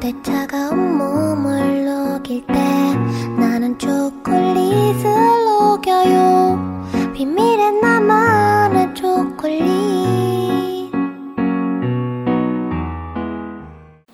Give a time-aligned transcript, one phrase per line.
[0.00, 2.54] 내 차가운 몸을 녹일 때
[3.38, 5.04] 나는 초콜릿을
[5.44, 9.60] 녹여요 비밀의 나만의 초콜릿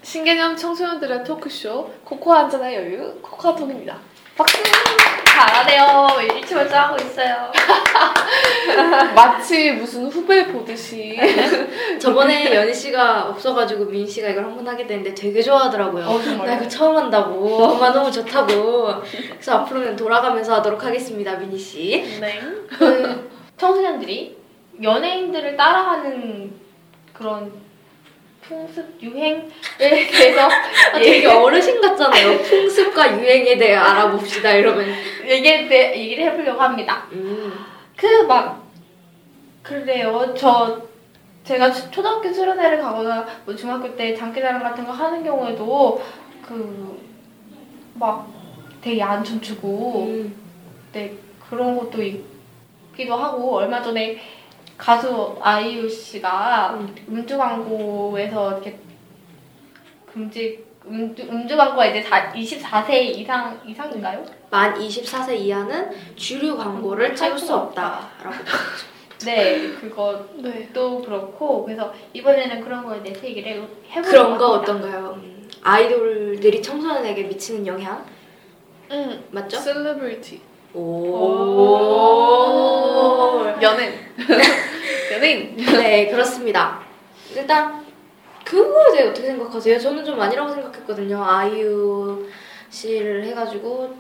[0.03, 3.97] 신개념 청소년들의 토크쇼 코코아 한잔의 여유 코코아톡입니다.
[4.37, 5.26] 박수!
[5.41, 6.09] 잘하네요.
[6.37, 7.53] 일치월장하고 있어요.
[9.15, 11.19] 마치 무슨 후배 보듯이.
[12.01, 16.07] 저번에 연희 씨가 없어가지고 민 씨가 이걸 한 번 하게 됐는데 되게 좋아하더라고요.
[16.07, 16.19] 어?
[16.45, 17.65] 나 이거 처음 한다고.
[17.65, 19.03] 엄마 너무 좋다고.
[19.03, 22.19] 그래서 앞으로는 돌아가면서 하도록 하겠습니다, 민희 씨.
[22.21, 22.41] 네.
[22.79, 24.37] 그 청소년들이
[24.83, 26.53] 연예인들을 따라하는
[27.13, 27.53] 그런
[28.49, 29.49] 풍습 유행에
[30.11, 30.43] 대해서
[30.93, 32.39] 아, 되게 어르신 같잖아요.
[32.43, 34.87] 풍습과 유행에 대해 알아봅시다 이러면.
[35.27, 37.07] 얘기에 대해 얘기를 해보려고 합니다.
[37.13, 37.53] 음.
[37.97, 38.65] 그막
[39.63, 40.33] 그래요.
[40.37, 40.81] 저
[41.45, 46.03] 제가 초- 초등학교 수련회를 가거나 뭐 중학교 때 장기자랑 같은 거 하는 경우에도
[46.47, 46.97] 그
[47.99, 48.29] 막
[48.83, 50.37] 되게 안 춤추고 음.
[50.93, 51.15] 네
[51.49, 54.19] 그런 것도 있기도 하고 얼마 전에
[54.77, 56.95] 가수 아이유 씨가 음.
[57.09, 58.79] 음주 광고에서 이렇게
[60.13, 64.25] 금지 음주, 음주 광고가 이제 다 24세 이상 이상인가요?
[64.51, 68.35] 만 24세 이하는 주류 광고를 찍을 수 없다라고.
[69.25, 70.69] 네 그것도 네.
[70.73, 74.73] 그렇고 그래서 이번에는 그런 거에 대해서 얘기를 해보려고 그런 거 합니다.
[74.73, 75.13] 어떤가요?
[75.17, 78.05] 음, 아이돌들이 청소년에게 미치는 영향
[78.91, 79.25] 음.
[79.31, 79.59] 맞죠?
[79.59, 80.41] 셀레브리티.
[80.77, 82.57] 오.
[83.63, 83.95] 연예인.
[85.15, 85.57] 연예인.
[85.57, 86.81] 네, 그렇습니다.
[87.35, 87.85] 일단
[88.45, 89.79] 그거에 대해 어떻게 생각하세요?
[89.79, 91.25] 저는 좀 아니라고 생각했거든요.
[91.25, 92.29] 아이유
[92.69, 93.97] 씨를 해가지고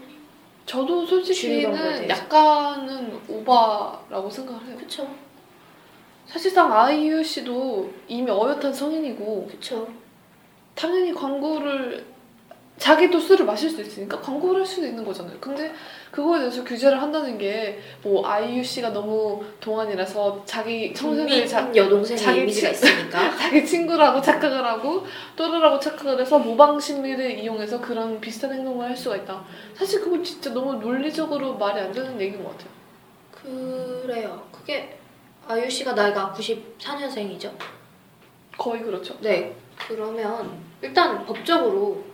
[0.67, 2.09] 저도 솔직히는.
[2.09, 4.77] 약간은 오바라고 생각을 해요.
[4.79, 5.09] 그쵸,
[6.27, 9.89] 사실상 아이유 씨도 이미 어엿한 성인이고 그쵸.
[10.75, 12.05] 당연히 광고를
[12.79, 15.37] 자기도 술을 마실 수 있으니까 광고를 할 수도 있는 거잖아요.
[15.41, 15.73] 근데
[16.11, 22.23] 그거에 대해서 규제를 한다는 게 뭐 아이유 씨가 너무 동안이라서 자기 청소년을 자, 국민 여동생의
[22.23, 23.35] 자기 이미지가 친- 있으니까.
[23.36, 25.05] 자기 친구라고 착각을 하고
[25.35, 29.42] 또래라고 착각을 해서 모방 심리를 이용해서 그런 비슷한 행동을 할 수가 있다.
[29.75, 32.70] 사실 그건 진짜 너무 논리적으로 말이 안 되는 얘기인 것 같아요.
[34.03, 34.42] 그래요.
[34.53, 34.98] 그게
[35.48, 37.51] 아이유 씨가 나이가 94년생이죠.
[38.59, 39.17] 거의 그렇죠.
[39.20, 39.55] 네.
[39.89, 40.51] 그러면
[40.83, 42.05] 일단 법적으로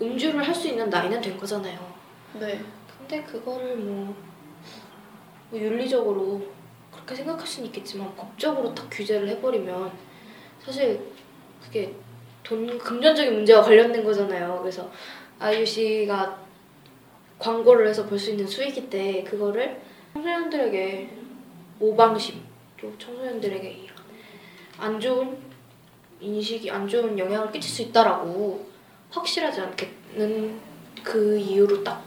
[0.00, 1.78] 음주를 할 수 있는 나이는 된 거잖아요.
[2.38, 2.60] 네.
[2.98, 4.14] 근데 그거를 뭐,
[5.50, 6.42] 뭐 윤리적으로
[6.92, 9.90] 그렇게 생각할 수는 있겠지만 법적으로 딱 규제를 해버리면
[10.64, 11.00] 사실
[11.62, 11.94] 그게
[12.42, 14.58] 돈 금전적인 문제와 관련된 거잖아요.
[14.60, 14.90] 그래서
[15.38, 16.38] 아이유 씨가
[17.38, 19.80] 광고를 해서 벌 수 있는 수익이 때 그거를
[20.12, 21.10] 청소년들에게
[21.78, 22.40] 모방심
[22.80, 23.96] 또 청소년들에게 이런
[24.78, 25.38] 안 좋은
[26.20, 28.69] 인식이 안 좋은 영향을 끼칠 수 있다라고
[29.10, 30.58] 확실하지 않게는
[31.02, 32.02] 그 이유로 딱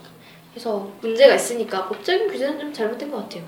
[0.55, 3.43] 해서 문제가 있으니까 법적인 규제는 좀 잘못된 것 같아요.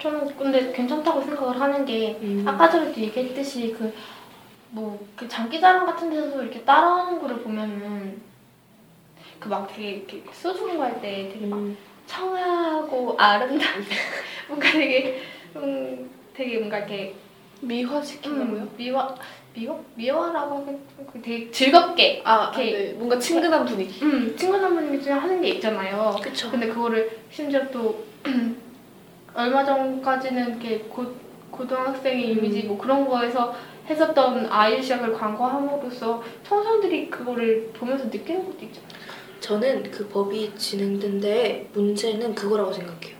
[0.00, 2.44] 저는 근데 괜찮다고 생각을 하는 게 음.
[2.46, 3.92] 아까 전에도 얘기했듯이 그
[4.70, 8.20] 뭐 그 장기자랑 같은 데서 이렇게 따라하는 거를 보면은
[9.40, 11.76] 그 막 되게 이렇게 소주 공부할 때 되게 막 음.
[12.06, 13.84] 청아하고 아름다운
[14.46, 15.22] 뭔가 되게
[15.56, 17.14] 음 되게 뭔가 이렇게
[17.60, 18.60] 미화시킨다고요?
[18.62, 19.14] 음, 미화
[19.54, 20.78] 미화 미화라고 하긴
[21.12, 22.72] 그 되게 즐겁게 아, 아, 오케이.
[22.72, 22.92] 네.
[22.92, 24.02] 뭔가 친근한 분위기.
[24.04, 26.16] 음 친근한 분위기 중에 하는 게 있잖아요.
[26.22, 26.50] 그쵸.
[26.50, 28.04] 근데 그거를 심지어 또
[29.34, 31.14] 얼마 전까지는 이렇게 고,
[31.50, 33.54] 고등학생의 이미지 뭐 그런 거에서
[33.88, 34.48] 했었던
[34.82, 38.88] 씨가 그걸 광고함으로써 청소년들이 그거를 보면서 느끼는 것도 있잖아요.
[39.40, 43.17] 저는 그 법이 진행된데 문제는 그거라고 생각해요.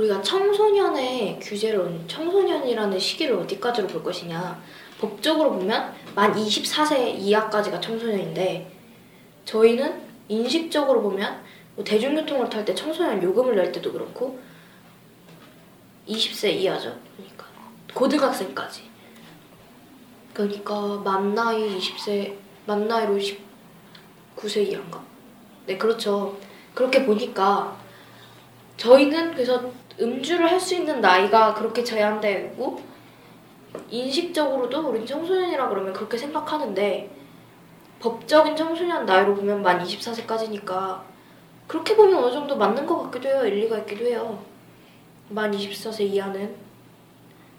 [0.00, 4.58] 우리가 청소년의 규제를 언- 청소년이라는 시기를 어디까지로 볼 것이냐.
[4.98, 8.70] 법적으로 보면 만 24세 이하까지가 청소년인데
[9.44, 11.42] 저희는 인식적으로 보면
[11.76, 14.38] 뭐 대중교통을 탈 때 청소년 요금을 낼 때도 그렇고
[16.08, 16.96] 20세 이하죠.
[17.16, 17.46] 그러니까
[17.94, 18.82] 고등학생까지.
[20.32, 22.34] 그러니까 만 나이 20세
[22.66, 25.02] 만 나이로 19세 이하인가?
[25.66, 26.38] 네, 그렇죠.
[26.74, 27.76] 그렇게 보니까
[28.76, 32.80] 저희는 그래서 음주를 할 수 있는 나이가 그렇게 제한되고
[33.88, 37.10] 인식적으로도 우린 청소년이라 그러면 그렇게 생각하는데
[38.00, 41.00] 법적인 청소년 나이로 보면 만 24세까지니까
[41.66, 43.44] 그렇게 보면 어느 정도 맞는 것 같기도 해요.
[43.46, 44.42] 일리가 있기도 해요.
[45.28, 46.56] 만 24세 이하는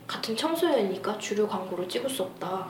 [0.07, 2.67] 같은 청소년이니까 주류 광고를 찍을 수 없다.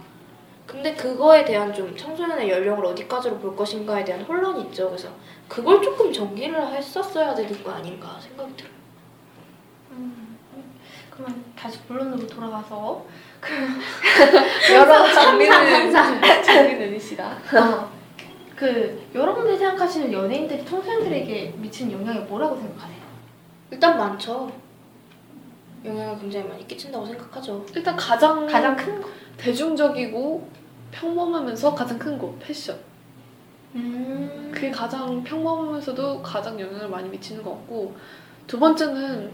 [0.68, 4.88] 근데 그거에 대한 좀 청소년의 연령을 어디까지로 볼 것인가에 대한 혼란이 있죠.
[4.90, 5.10] 그래서
[5.48, 8.81] 그걸 조금 정리를 했었어야 되는 거 아닌가 생각이 들어요.
[11.22, 13.06] 그러면 다시 본론으로 돌아가서
[14.74, 15.92] 여러 정리는
[16.44, 17.10] 정리는 이씨.
[17.10, 17.92] 씨가 어,
[18.56, 23.02] 그 여러분들이 생각하시는 연예인들이 청소년들에게 미치는 영향이 뭐라고 생각하세요?
[23.70, 24.52] 일단 많죠.
[25.86, 27.66] 영향을 굉장히 많이 끼친다고 생각하죠.
[27.76, 29.10] 일단 가장 가장 큰 거.
[29.38, 30.48] 대중적이고
[30.92, 32.78] 평범하면서 가장 큰 거 패션.
[33.76, 34.52] 음.
[34.54, 37.96] 그게 가장 평범하면서도 가장 영향을 많이 미치는 것 같고
[38.46, 39.32] 두 번째는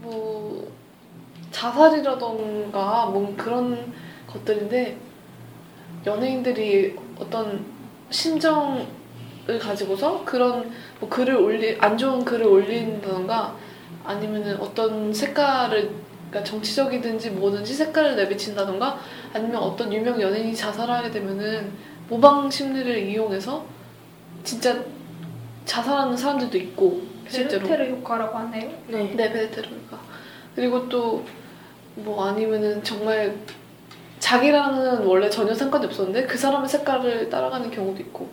[0.00, 0.70] 뭐
[1.54, 3.92] 자살이라던가 뭐 그런
[4.26, 4.96] 것들인데
[6.04, 7.64] 연예인들이 어떤
[8.10, 8.86] 심정을
[9.60, 13.56] 가지고서 그런 뭐 글을 올리 안 좋은 글을 올린다던가
[14.02, 15.90] 아니면은 어떤 색깔을
[16.28, 18.98] 그러니까 정치적이든지 뭐든지 색깔을 내비친다던가
[19.32, 21.72] 아니면 어떤 유명 연예인이 자살하게 되면은
[22.08, 23.64] 모방 심리를 이용해서
[24.42, 24.84] 진짜
[25.64, 28.70] 자살하는 사람들도 있고 실제로 베르테르 효과라고 하네요.
[28.88, 29.14] 네.
[29.14, 30.00] 네 베르테르가
[30.56, 31.24] 그리고 또
[31.96, 33.36] 뭐 아니면은 정말
[34.18, 38.28] 자기랑은 원래 전혀 상관이 없었는데 그 사람의 색깔을 따라가는 경우도 있고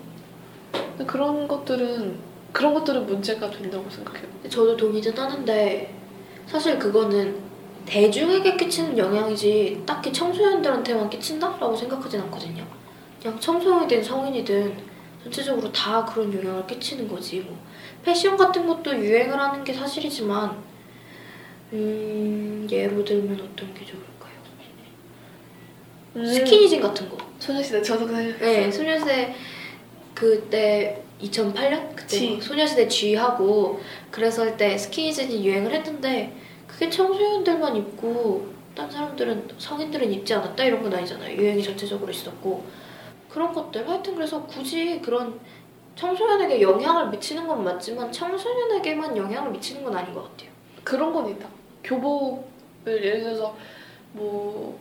[1.06, 2.18] 그런 것들은
[2.52, 4.26] 그런 것들은 문제가 된다고 생각해요.
[4.50, 5.96] 저도 동의는 하는데
[6.46, 7.40] 사실 그거는
[7.86, 12.66] 대중에게 끼치는 영향이지 딱히 청소년들한테만 끼친다라고 생각하진 않거든요.
[13.22, 14.78] 그냥 청소년이든 성인이든
[15.24, 17.40] 전체적으로 다 그런 영향을 끼치는 거지.
[17.40, 17.58] 뭐
[18.04, 20.71] 패션 같은 것도 유행을 하는 게 사실이지만
[21.74, 24.32] 음, 예로 들면 어떤 게 좋을까요?
[26.26, 27.18] 스키니진 같은 거.
[27.40, 29.36] 소녀시대 저도 그냥 네, 소녀시대
[30.14, 33.80] 그때 2008년 그때 소녀시대 G하고
[34.12, 36.36] 그래서 그때 스키니진이 유행을 했는데
[36.68, 41.36] 그게 청소년들만 입고 딴 사람들은 성인들은 입지 않았다 이런 건 아니잖아요.
[41.38, 42.66] 유행이 전체적으로 있었고
[43.30, 45.40] 그런 것들 하여튼 그래서 굳이 그런
[45.96, 50.50] 청소년에게 영향을 미치는 건 맞지만 청소년에게만 영향을 미치는 건 아닌 것 같아요.
[50.84, 51.48] 그런 건 있다.
[51.84, 53.56] 교복을 예를 들어서
[54.14, 54.78] 뭐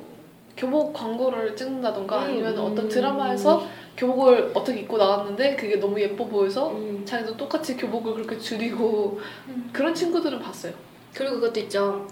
[0.57, 2.65] 교복 광고를 찍는다던가 음, 아니면 음.
[2.65, 3.67] 어떤 드라마에서
[3.97, 7.03] 교복을 어떻게 입고 나왔는데 그게 너무 예뻐 보여서 음.
[7.05, 9.71] 자기도 똑같이 교복을 그렇게 줄이고 음.
[9.73, 10.73] 그런 친구들은 봤어요.
[11.15, 12.07] 그리고 그것도 있죠.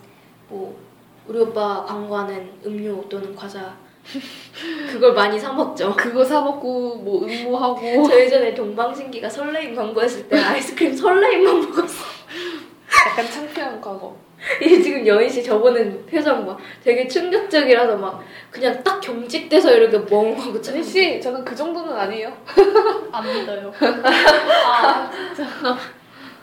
[0.49, 0.79] 뭐
[1.27, 3.77] 우리 오빠 광고하는 음료 또는 과자
[4.91, 5.93] 그걸 많이 사 먹죠.
[5.97, 12.05] 그거 사 먹고 뭐 응모하고 저 예전에 동방신기가 설레임 광고했을 때 아이스크림 설레임만 먹었어.
[13.11, 14.28] 약간 창피한 과거.
[14.63, 20.61] 이게 지금 여인 씨 저보는 표정 막 되게 충격적이라서 막 그냥 딱 경직돼서 이렇게 멍하고
[20.61, 22.33] 준희 씨, 저는 그 정도는 아니에요.
[23.13, 23.73] 안 믿어요.
[24.65, 25.11] 아,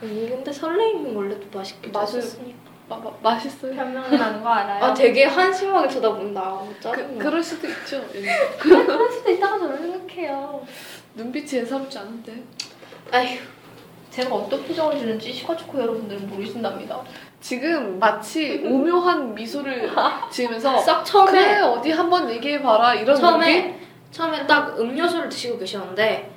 [0.02, 2.66] 아니 근데 설레임은 원래 도 맛있기도 맛을- 했으니까.
[2.88, 3.74] 마, 마, 맛있어요.
[3.74, 4.84] 변명이 나는 거 알아요?
[4.84, 6.40] 아 되게 한심하게 쳐다본다.
[6.40, 7.24] 아, 그, 짜증나.
[7.24, 8.06] 그럴 수도 있죠.
[8.14, 8.26] 예.
[8.60, 10.64] 그럴 수도 있다고 저는 생각해요.
[11.16, 12.44] 눈빛이 예사롭지 않은데.
[13.12, 13.40] 아휴
[14.12, 17.02] 제가 어떤 표정을 지는지 시카초코 여러분들은 모르신답니다.
[17.40, 19.92] 지금 마치 오묘한 미소를
[20.32, 23.22] 지으면서 싹 처음에 그래 어디 한번 얘기해봐라 이런 느낌?
[23.22, 23.80] 처음에
[24.12, 26.32] 처음에 딱 음료수를 드시고 계셨는데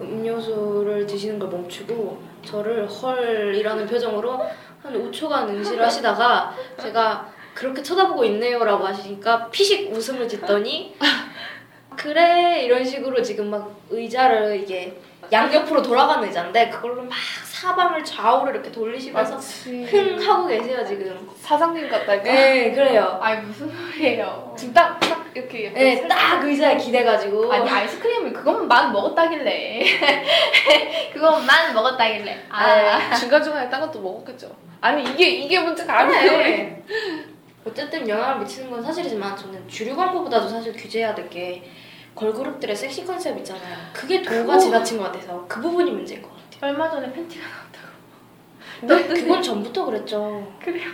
[0.00, 4.40] 음료수를 드시는 걸 멈추고 저를 헐이라는 표정으로
[4.82, 10.96] 한 5초간 응시를 하시다가 제가 그렇게 쳐다보고 있네요라고 하시니까 피식 웃음을 짓더니
[11.96, 14.98] 그래 이런 식으로 지금 막 의자를 이게
[15.32, 17.12] 양옆으로 돌아가는 의자인데 그걸로 막
[17.44, 21.28] 사방을 좌우로 이렇게 돌리시면서 흥 하고 계세요 지금.
[21.40, 22.22] 사장님 같달까?
[22.24, 23.18] 네 그래요.
[23.22, 24.54] 아니 무슨 소리예요?
[24.58, 29.84] 지금 딱, 딱 이렇게 약간 네, 살짝- 딱 의자에 기대가지고 아니 아이스크림을 그것만 먹었다길래
[31.14, 34.54] 그것만 먹었다길래 아 아, 중간 중간에 딴 것도 먹었겠죠.
[34.80, 36.32] 아니 이게 이게 문제가 아니에요.
[36.38, 36.82] 네.
[37.66, 41.62] 어쨌든 영향을 미치는 건 사실이지만 저는 주류 광고보다도 사실 규제해야 될 게
[42.14, 43.76] 걸그룹들의 섹시 컨셉 있잖아요.
[43.92, 46.72] 그게 도가 지나친 것 같아서 그 부분이 문제인 것 같아요.
[46.72, 47.42] 얼마 전에 팬티가
[48.86, 50.52] 근데 그건 전부터 그랬죠.
[50.60, 50.90] 그래요?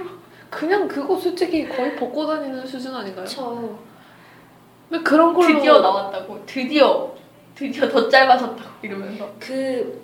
[0.51, 3.25] 그냥 그거 솔직히 거의 벗고 다니는 수준 아닌가요?
[3.25, 3.79] 그렇죠.
[4.91, 7.15] 왜 그런 걸로 드디어 나왔다고 드디어
[7.55, 10.03] 드디어 더 짧아졌다고 이러면서 그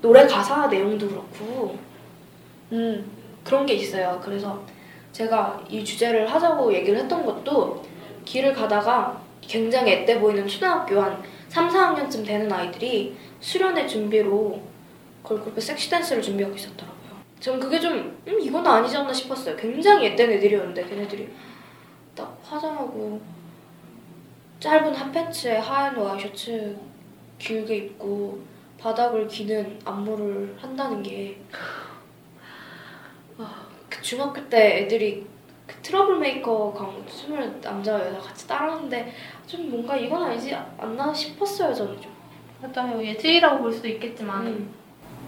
[0.00, 1.78] 노래 가사 내용도 그렇고
[2.72, 3.10] 음.
[3.44, 4.20] 그런 게 있어요.
[4.22, 4.62] 그래서
[5.12, 7.82] 제가 이 주제를 하자고 얘기를 했던 것도
[8.24, 14.60] 길을 가다가 굉장히 앳돼 보이는 초등학교 한 3, 4학년쯤 되는 아이들이 수련회 준비로
[15.22, 16.96] 걸그룹의 섹시 댄스를 준비하고 있었더라고요.
[17.40, 19.56] 전 그게 좀 음, 이건 아니지 않나 싶었어요.
[19.56, 21.28] 굉장히 앳된 애들이었는데 걔네들이
[22.14, 23.20] 딱 화장하고
[24.60, 26.76] 짧은 핫팬츠에 하얀 와이셔츠
[27.38, 28.40] 길게 입고
[28.78, 31.38] 바닥을 기는 안무를 한다는 게
[33.96, 35.26] 그 중학교 때 애들이
[35.66, 39.12] 그 트러블 메이커 광고 춤을 남자와 여자 같이 따라하는데
[39.46, 42.12] 좀 뭔가 이건 아니지 않나 싶었어요 저는 좀.
[42.60, 44.68] 맞아요 예술이라고 볼 수도 있겠지만 음.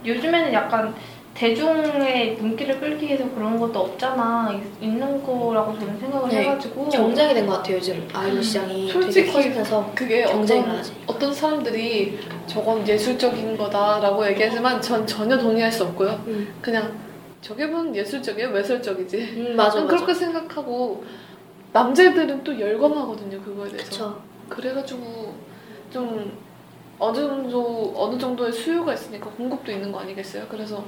[0.05, 0.93] 요즘에는 약간
[1.33, 7.33] 대중의 눈길을 끌기 위해서 그런 것도 없잖아 있- 있는 거라고 저는 생각을 네, 해가지고 경쟁이
[7.33, 11.03] 된 것 같아요 요즘 아이돌 시장이 솔직히 되게 커지면서 그게 경쟁이 어떤, 많아지니까.
[11.13, 16.21] 어떤 사람들이 저건 예술적인 거다라고 얘기하지만 전 전혀 동의할 수 없고요.
[16.27, 16.91] 음, 그냥
[17.41, 18.49] 저게 뭔 예술적이에요?
[18.49, 19.17] 외설적이지.
[19.37, 21.05] 음 맞아 전 맞아 그렇게 생각하고
[21.71, 23.89] 남자들은 또 열광하거든요 그거에 대해서.
[23.89, 25.33] 그쵸 그래가지고
[25.91, 26.31] 좀
[26.97, 30.45] 어느 정도 어느 정도의 수요가 있으니까 공급도 있는 거 아니겠어요?
[30.49, 30.83] 그래서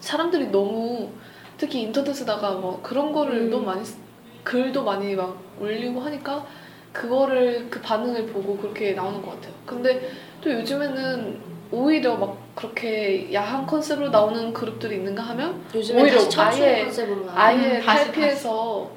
[0.00, 1.10] 사람들이 너무
[1.56, 3.50] 특히 인터넷에다가 뭐 그런 거를 음.
[3.50, 3.96] 너무 많이 쓰-
[4.44, 6.46] 글도 많이 막 올리고 하니까
[6.92, 9.52] 그거를 그 반응을 보고 그렇게 나오는 것 같아요.
[9.66, 10.10] 근데
[10.40, 11.38] 또 요즘에는
[11.70, 16.84] 오히려 막 그렇게 야한 컨셉으로 나오는 그룹들이 있는가 하면 요즘에 오히려 아예-
[17.34, 18.90] 아예 음, 탈피해서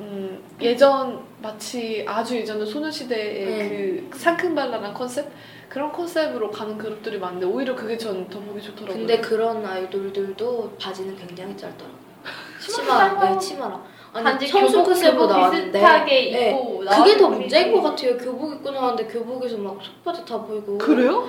[0.00, 4.04] 음, 예전 마치 아주 예전에 소녀시대의 네.
[4.10, 5.28] 그 상큼발랄한 컨셉
[5.68, 8.94] 그런 컨셉으로 가는 그룹들이 많은데 오히려 그게 전 더 보기 좋더라고요.
[8.98, 11.96] 근데 그런 아이돌들도 바지는 굉장히 짧더라고
[12.60, 13.34] 치마도 치마 짧아요.
[13.34, 17.28] 네 치마랑 아니 청순 교복, 컨셉으로 나왔는데 비슷하게 네, 입고 그게 더.
[17.28, 21.28] 문제인 것 같아요 교복 입고 나왔는데 교복에서 막 속바지 다 보이고 그래요?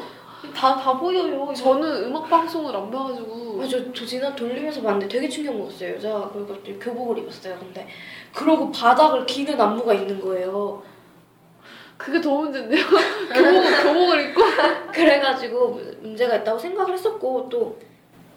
[0.55, 1.53] 다, 다 보여요.
[1.53, 3.61] 저는 음악 방송을 안 봐가지고.
[3.61, 5.95] 아, 저, 저 지난 돌리면서 봤는데 되게 충격 먹었어요.
[5.95, 7.87] 여자가 그리고 또 교복을 입었어요 근데.
[8.33, 10.81] 그러고 바닥을 기는 안무가 있는 거예요.
[11.97, 12.83] 그게 더 문제인데요.
[13.33, 14.41] 교복 교복을 입고?
[14.91, 17.77] 그래가지고 문제가 있다고 생각을 했었고 또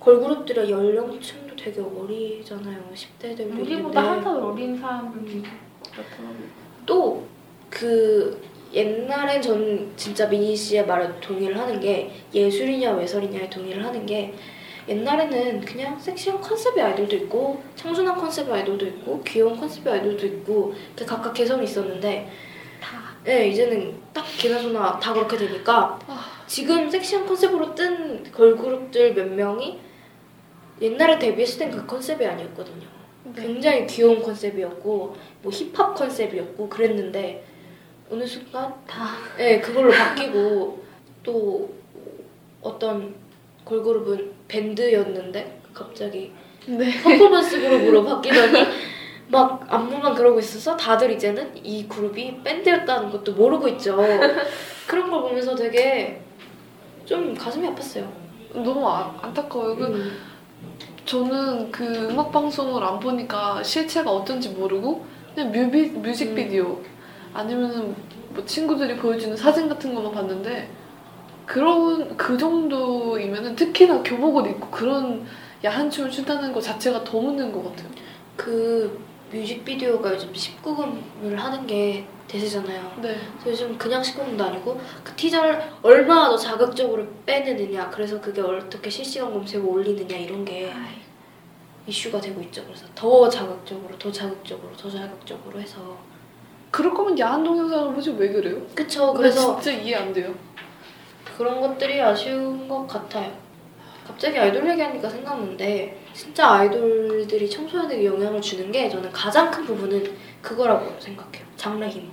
[0.01, 2.79] 걸그룹들의 연령층도 되게 어리잖아요.
[2.95, 5.43] 10대들도 우리보다 한 살 어린 사람들이
[5.91, 8.43] 그렇더라고요 또그
[8.75, 14.35] 옛날엔 전 진짜 미니 씨의 말에 동의를 하는 게 예술이냐 외설이냐에 동의를 하는 게
[14.89, 21.05] 옛날에는 그냥 섹시한 컨셉의 아이돌도 있고 청순한 컨셉의 아이돌도 있고 귀여운 컨셉의 아이돌도 있고 이렇게
[21.07, 22.29] 각각 개성이 있었는데
[22.83, 26.35] 다 네, 이제는 딱 개나소나 다 그렇게 되니까 아.
[26.47, 29.81] 지금 섹시한 컨셉으로 뜬 걸그룹들 몇 명이
[30.83, 32.87] 옛날에 데뷔했을 땐 그 컨셉이 아니었거든요.
[33.35, 33.43] 네.
[33.43, 37.54] 굉장히 귀여운 컨셉이었고 뭐 힙합 컨셉이었고 그랬는데
[38.15, 39.09] 어느 순간 다.
[39.37, 40.85] 네, 그걸로 바뀌고
[41.25, 41.75] 또
[42.63, 43.13] 어떤
[43.65, 46.31] 걸그룹은 밴드였는데 갑자기
[46.67, 47.03] 네.
[47.03, 48.65] 퍼포먼스 그룹으로 바뀌더니
[49.27, 53.97] 막 안무만 그러고 있어서 다들 이제는 이 그룹이 밴드였다는 것도 모르고 있죠.
[54.87, 56.23] 그런 걸 보면서 되게
[57.05, 58.09] 좀 가슴이 아팠어요.
[58.53, 59.75] 너무 아, 안타까워요.
[59.75, 60.17] 그 음.
[61.05, 65.05] 저는 그 음악 방송을 안 보니까 실체가 어떤지 모르고
[65.35, 66.81] 그냥 뮤비, 뮤직비디오
[67.35, 67.95] 아니면은
[68.31, 70.71] 뭐 친구들이 보여주는 사진 같은 것만 봤는데
[71.45, 75.27] 그런 그 정도이면은 특히나 교복을 입고 그런
[75.65, 77.89] 야한 춤을 춘다는 것 자체가 더 문제인 것 같아요.
[78.37, 82.93] 그 뮤직비디오가 요즘 19금을 하는 게 대세잖아요.
[83.03, 83.17] 네.
[83.43, 89.33] 그래서 요즘 그냥 19금도 아니고 그 티저를 얼마나 더 자극적으로 빼내느냐 그래서 그게 어떻게 실시간
[89.33, 90.73] 검색어 올리느냐 이런 게
[91.87, 92.65] 이슈가 되고 있죠.
[92.65, 95.99] 그래서 더 자극적으로 더 자극적으로 더 자극적으로 해서
[96.75, 98.61] 그럴 거면 야한 동영상을 보지 왜 그래요?
[98.75, 100.35] 그쵸 그래서 그래서 진짜 이해 안 돼요.
[101.37, 103.33] 그런 것들이 아쉬운 것 같아요.
[104.05, 110.99] 갑자기 아이돌 얘기하니까 생각났는데 진짜 아이돌들이 청소년에게 영향을 주는 게 저는 가장 큰 부분은 그거라고
[110.99, 111.47] 생각해요.
[111.57, 112.11] 장래 희망.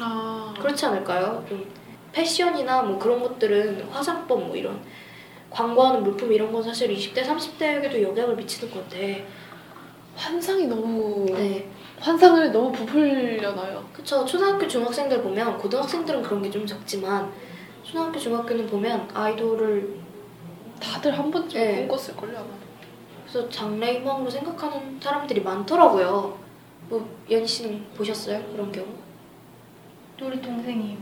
[0.00, 0.54] 아.
[0.58, 1.44] 그렇지 않을까요?
[1.46, 1.70] 좀
[2.12, 4.80] 패션이나 뭐 그런 것들은 화장법 뭐 이런
[5.50, 9.26] 광고하는 물품 이런 건 사실 20대 30대에게도 영향을 미치는 건데
[10.16, 11.68] 환상이 너무 네
[12.00, 13.84] 환상을 너무 부풀려놔요.
[13.92, 17.30] 그쵸 초등학교 중학생들 보면 고등학생들은 그런 게 좀 적지만
[17.82, 19.96] 초등학교 중학교는 보면 아이돌을
[20.80, 21.86] 다들 한 번쯤 네.
[21.86, 22.46] 꿈꿨을걸요 아마.
[23.22, 26.38] 그래서 장래 희망으로 생각하는 사람들이 많더라고요.
[26.88, 28.86] 뭐 연희 씨는 보셨어요 그런 경우?
[30.22, 30.98] 우리 동생이에요.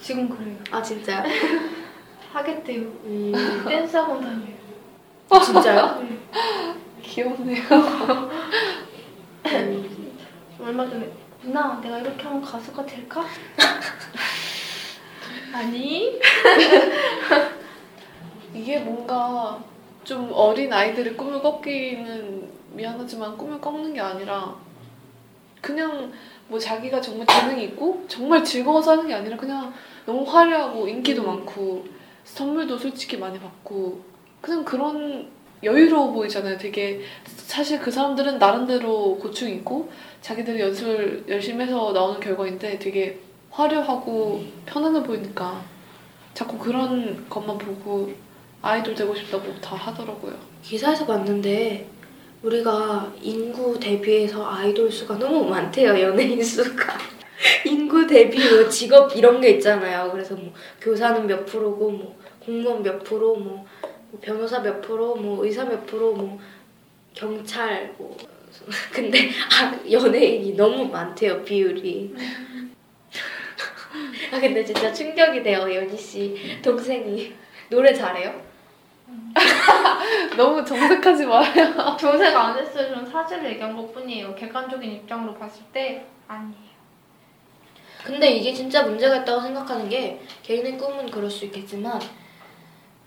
[0.00, 0.56] 지금 그래요.
[0.70, 1.22] 아 진짜요?
[2.32, 2.80] 하겠대요.
[3.04, 3.32] 음
[3.68, 4.52] 댄스 학원 다녀요.
[5.44, 6.02] 진짜요?
[7.02, 7.62] 귀엽네요.
[9.46, 10.01] 음,
[10.62, 11.10] 얼마 전에
[11.42, 13.24] 누나 내가 이렇게 하면 가수가 될까?
[15.52, 16.18] 아니
[18.54, 19.62] 이게 뭔가
[20.04, 24.54] 좀 어린 아이들의 꿈을 꺾기는 미안하지만 꿈을 꺾는 게 아니라
[25.60, 26.12] 그냥
[26.48, 29.72] 뭐 자기가 정말 재능이 있고 정말 즐거워서 하는 게 아니라 그냥
[30.06, 31.26] 너무 화려하고 인기도 음.
[31.26, 31.84] 많고
[32.24, 34.00] 선물도 솔직히 많이 받고
[34.40, 35.28] 그냥 그런
[35.62, 36.58] 여유로워 보이잖아요.
[36.58, 39.90] 되게 사실 그 사람들은 나름대로 고충이 있고
[40.22, 43.18] 자기들이 연습을 열심히 해서 나오는 결과인데 되게
[43.50, 45.62] 화려하고 편안해 보이니까
[46.32, 48.10] 자꾸 그런 것만 보고
[48.62, 50.34] 아이돌 되고 싶다고 다 하더라고요.
[50.62, 51.86] 기사에서 봤는데
[52.42, 56.98] 우리가 인구 대비해서 아이돌 수가 너무 많대요 연예인 수가
[57.66, 63.02] 인구 대비 뭐 직업 이런 게 있잖아요 그래서 뭐 교사는 몇 프로고 뭐 공무원 몇
[63.04, 63.66] 프로 뭐뭐
[64.20, 66.38] 변호사 몇 프로, 뭐 의사 몇 프로, 뭐
[67.14, 68.16] 경찰, 뭐
[68.92, 72.14] 근데 아, 연예인이 너무 많대요 비율이.
[74.32, 77.34] 아 근데 진짜 충격이 돼요 연희 씨 동생이
[77.68, 78.52] 노래 잘해요?
[80.36, 81.42] 너무 정색하지 마요.
[81.98, 82.88] 조색 안 했어요.
[82.88, 84.34] 저는 사실을 얘기한 것 뿐이에요.
[84.34, 86.72] 객관적인 입장으로 봤을 때 아니에요.
[88.04, 92.00] 근데 이게 진짜 문제가 있다고 생각하는 게 개인의 꿈은 그럴 수 있겠지만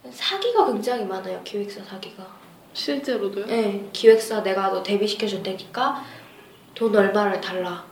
[0.10, 2.45] 사기가 굉장히 많아요 기획사 사기가.
[2.75, 3.46] 실제로도요?
[3.46, 6.03] 네, 기획사 내가 너 데뷔시켜줄 테니까
[6.75, 7.86] 돈 얼마를 달라.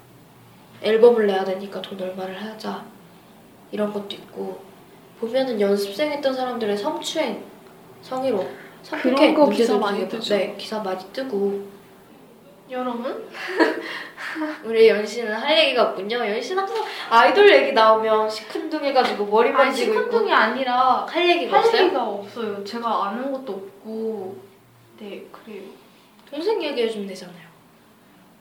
[0.81, 2.83] 앨범을 내야 되니까 돈 얼마를 하자.
[3.71, 4.61] 이런 것도 있고
[5.19, 7.43] 보면은 연습생 했던 사람들의 성추행,
[8.01, 8.47] 성희롱,
[8.83, 10.35] 성폭행 그런 거 기사 많이 뜨죠.
[10.35, 11.65] 네, 기사 많이 뜨고
[12.69, 13.25] 여러분?
[14.65, 16.17] 우리 연씨는 할 얘기가 없군요.
[16.17, 21.65] 연씨는 항상 아이돌 얘기 나오면 시큰둥해가지고 머리 아니 만지고 있고 시큰둥이 아니라 할 얘기가 할
[21.65, 21.81] 없어요?
[21.83, 22.63] 얘기가 없어요.
[22.65, 24.42] 제가 아는 것도 없고
[25.03, 25.63] 네 그래요.
[26.29, 27.43] 동생 얘기해주면 되잖아요.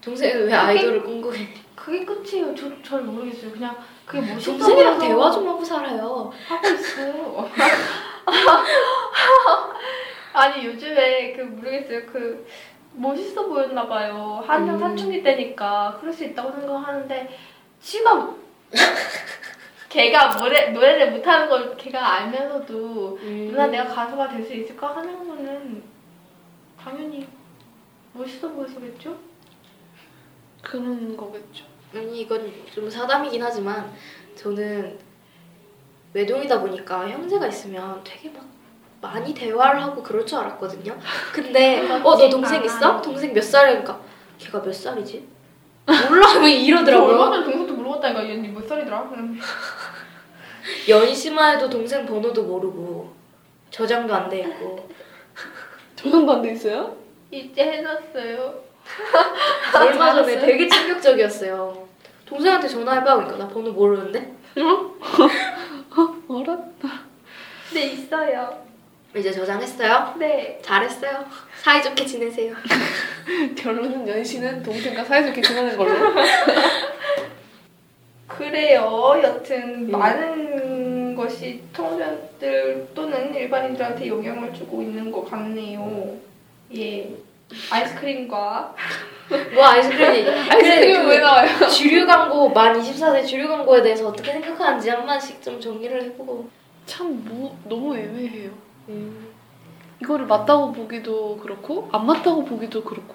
[0.00, 1.49] 동생은 왜 아이돌을 궁금해?
[1.75, 2.54] 그게 끝이에요.
[2.54, 3.50] 저 잘 모르겠어요.
[3.50, 3.76] 그냥
[4.07, 6.33] 그게 멋있어 동생이랑 대화 좀 하고 살아요.
[6.49, 7.50] 하고 있어요.
[10.33, 12.07] 아니 요즘에 그 모르겠어요.
[12.07, 12.47] 그
[12.95, 14.42] 멋있어 보였나 봐요.
[14.47, 14.81] 한창 음.
[14.81, 17.38] 사춘기 때니까 그럴 수 있다고 생각하는데
[17.81, 18.35] 지가
[19.88, 23.49] 걔가 노래 노래를 못하는 걸 걔가 알면서도 음.
[23.50, 25.83] 누나 내가 가수가 될 수 있을까 하는 거는
[26.83, 27.27] 당연히
[28.12, 29.17] 멋있어 보여서겠죠?
[30.62, 31.65] 그런 거겠죠.
[31.95, 33.93] 아니 이건 좀 사담이긴 하지만
[34.37, 34.99] 저는
[36.15, 38.45] 외동이다 보니까 형제가 있으면 되게 막
[39.01, 40.99] 많이 대화를 하고 그럴 줄 알았거든요.
[41.33, 43.01] 근데 어 너 동생 있어?
[43.01, 44.01] 동생 몇 살이니까
[44.39, 45.27] 걔가 몇 살이지?
[46.09, 47.19] 몰라 왜저 얼마 이러더라고요.
[47.19, 49.11] 전에 동생도 물어봤다니까 얘 언니 몇 살이더라?
[51.15, 53.12] 씨만 해도 동생 번호도 모르고
[53.71, 54.89] 저장도 안 돼 있고
[56.42, 56.97] 돼 있어요?
[57.30, 58.54] 이제 해놨어요.
[59.75, 60.38] 얼마 전에?
[60.38, 61.88] 되게 충격적이었어요.
[62.26, 64.35] 동생한테 전화해봐 그러니까 나 번호 모르는데
[66.28, 66.59] 알아?
[67.74, 68.62] 네 있어요.
[69.14, 70.14] 이제 저장했어요.
[70.18, 70.59] 네.
[70.62, 71.24] 잘했어요.
[71.62, 72.55] 사이좋게 지내세요.
[73.57, 75.92] 결론은 연씨는 동생과 사이좋게 지내는 걸로.
[78.27, 79.20] 그래요.
[79.22, 79.90] 여튼 음.
[79.90, 80.82] 많은
[81.22, 86.16] 것이 청소년들 또는 일반인들한테 영향을 주고 있는 것 같네요.
[86.74, 87.14] 예.
[87.70, 88.74] 아이스크림과
[89.54, 90.28] 뭐 아이스크림 얘기.
[90.50, 91.68] 아이스크림 왜 나와요?
[91.68, 96.48] 주류 광고 만 24세 주류 광고에 대해서 어떻게 생각하는지 한 번씩 좀 정리를 해보고.
[96.87, 98.50] 참 뭐, 너무 애매해요.
[100.00, 103.14] 이거를 맞다고 보기도 그렇고 안 맞다고 보기도 그렇고.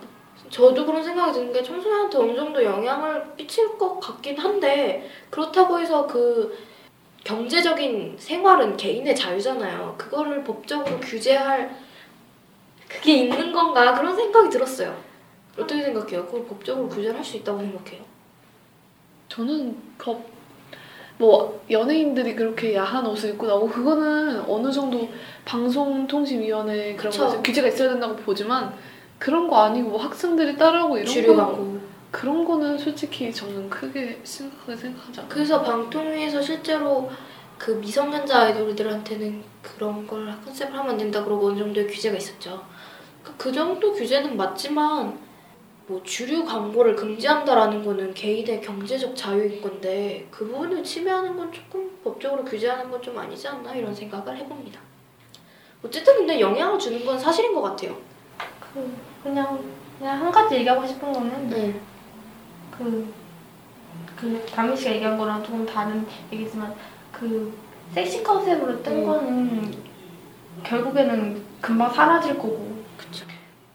[0.50, 6.08] 저도 그런 생각이 드는 게 청소년한테 어느 정도 영향을 끼칠 것 같긴 한데 그렇다고 해서
[6.08, 6.58] 그
[7.24, 9.96] 경제적인 생활은 개인의 자유잖아요.
[9.98, 11.76] 그거를 법적으로 규제할
[12.88, 14.96] 그게 있는 건가 그런 생각이 들었어요.
[15.58, 16.26] 어떻게 생각해요?
[16.26, 18.02] 그걸 법적으로 규제를 할수 있다고 생각해요?
[19.28, 20.22] 저는 거,
[21.18, 25.10] 뭐 연예인들이 그렇게 야한 옷을 입고 나오고 그거는 어느 정도
[25.46, 27.28] 방송통신위원회 그런 그쵸.
[27.28, 28.74] 거 규제가 있어야 된다고 보지만
[29.20, 31.77] 그런 거 아니고 뭐 학생들이 따라하고 이런 주류 거 광고.
[32.12, 35.30] 그런 거는 솔직히 저는 크게 심각하게 생각하지 않아요.
[35.30, 37.10] 그래서 방통위에서 실제로
[37.58, 42.64] 그 미성년자 아이돌들한테는 그런 걸 컨셉을 하면 안 된다 그러고 어느 정도의 규제가 있었죠.
[43.24, 45.18] 그- 그 정도 규제는 맞지만
[45.88, 52.44] 뭐 주류 광고를 금지한다라는 거는 개인의 경제적 자유인 건데 그 부분을 침해하는 건 조금 법적으로
[52.44, 54.80] 규제하는 건 좀 아니지 않나 이런 생각을 해봅니다.
[55.84, 57.96] 어쨌든 근데 영향을 주는 건 사실인 것 같아요.
[58.60, 58.92] 그
[59.24, 59.60] 그냥
[59.98, 61.80] 그냥 한 가지 얘기하고 싶은 거는 네.
[62.78, 63.14] 그,
[64.16, 66.74] 그, 다미 씨가 얘기한 거랑 조금 다른 얘기지만,
[67.12, 67.58] 그,
[67.94, 69.06] 섹시 컨셉으로 뜬 음.
[69.06, 69.74] 거는
[70.64, 73.26] 결국에는 금방 사라질 거고, 그쵸.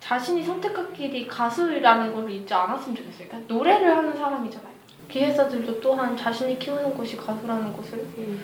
[0.00, 3.28] 자신이 선택한 길이 가수라는 걸 잊지 않았으면 좋겠어요.
[3.28, 4.72] 그러니까 노래를 하는 사람이잖아요.
[5.08, 8.42] 기획사들도 또한 자신이 키우는 곳이 가수라는 것을 음,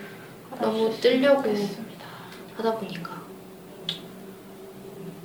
[0.60, 1.42] 너무 뜨려고.
[1.42, 2.06] 좋겠습니다.
[2.56, 3.22] 하다 보니까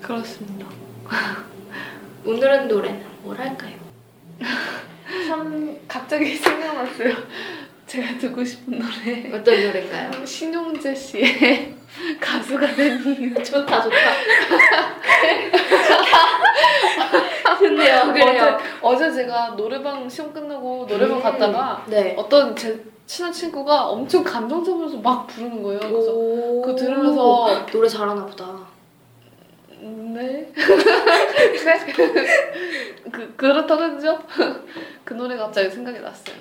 [0.02, 0.68] 그렇습니다.
[2.26, 3.78] 오늘은 노래는 뭘 할까요?
[5.28, 7.14] 참, 갑자기 생각났어요.
[7.86, 10.26] 제가 듣고 싶은 노래 어떤 노래인가요?
[10.26, 11.76] 신용재 씨의
[12.20, 13.34] 가수가 된 이유.
[13.44, 13.96] 좋다 좋다.
[17.60, 18.14] 좋네요.
[18.14, 18.58] 그래요.
[18.82, 22.16] 어제, 어제 제가 노래방 시험 끝나고 노래방 음, 갔다가 네.
[22.18, 25.80] 어떤 제 친한 친구가 엄청 감동적이면서 막 부르는 거예요.
[25.80, 26.62] 그래서 오.
[26.62, 28.73] 그거 들으면서 노래 잘하나 보다.
[29.84, 30.52] 음, 네.
[30.54, 31.80] 네.
[33.12, 34.20] 그 그렇다면요?
[35.04, 36.36] 그 노래가 갑자기 생각이 났어요.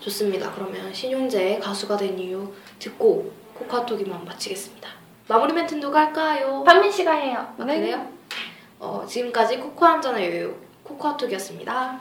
[0.00, 0.52] 좋습니다.
[0.54, 4.88] 그러면 신용재의 가수가 된 이유 듣고 코카토기만 마치겠습니다.
[5.28, 6.62] 마무리 멘트 누가 할까요?
[6.64, 7.54] 판민 씨가 해요.
[7.58, 7.80] 아, 네.
[7.80, 8.08] 그래요?
[8.78, 10.54] 어, 지금까지 코코 한 잔의 여유
[10.84, 12.00] 코코아톡이었습니다.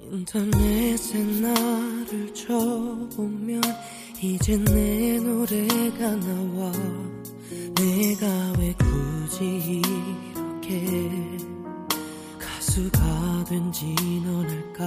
[0.00, 3.60] 인터넷에 나를 쳐보면
[4.22, 6.70] 이제 내 노래가 나와
[7.74, 9.80] 내가 왜 굳이
[10.34, 11.10] 이렇게
[12.38, 14.84] 가수가 된지 넌 알까?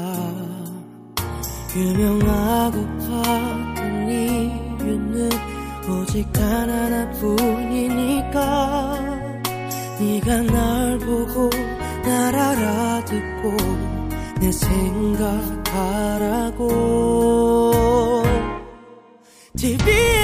[1.75, 5.31] 유명하고 팠던 이유는
[5.89, 8.39] 오직 단 하나뿐이니까.
[9.99, 11.49] 네가 날 보고
[12.03, 13.57] 날 알아듣고
[14.39, 15.63] 내 생각하라고
[19.63, 20.22] TV에